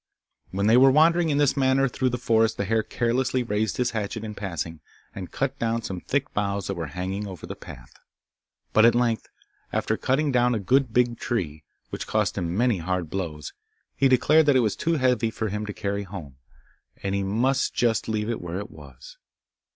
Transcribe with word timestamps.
When 0.49 0.65
they 0.65 0.77
were 0.77 0.89
wandering 0.89 1.29
in 1.29 1.37
this 1.37 1.55
manner 1.55 1.87
through 1.87 2.09
the 2.09 2.17
forest 2.17 2.57
the 2.57 2.65
hare 2.65 2.81
carelessly 2.81 3.43
raised 3.43 3.77
his 3.77 3.91
hatchet 3.91 4.23
in 4.23 4.33
passing, 4.33 4.79
and 5.13 5.29
cut 5.31 5.59
down 5.59 5.83
some 5.83 6.01
thick 6.01 6.33
boughs 6.33 6.65
that 6.65 6.73
were 6.73 6.87
hanging 6.87 7.27
over 7.27 7.45
the 7.45 7.55
path, 7.55 7.93
but 8.73 8.83
at 8.83 8.95
length, 8.95 9.27
after 9.71 9.97
cutting 9.97 10.31
down 10.31 10.55
a 10.55 10.59
good 10.59 10.91
big 10.91 11.19
tree, 11.19 11.63
which 11.91 12.07
cost 12.07 12.35
him 12.35 12.57
many 12.57 12.79
hard 12.79 13.11
blows, 13.11 13.53
he 13.95 14.07
declared 14.07 14.47
that 14.47 14.55
it 14.55 14.61
was 14.65 14.75
too 14.75 14.93
heavy 14.93 15.29
for 15.29 15.49
him 15.49 15.67
to 15.67 15.71
carry 15.73 16.01
home, 16.01 16.37
and 17.03 17.13
he 17.13 17.21
must 17.21 17.75
just 17.75 18.09
leave 18.09 18.27
it 18.27 18.41
where 18.41 18.57
it 18.57 18.71
was. 18.71 19.17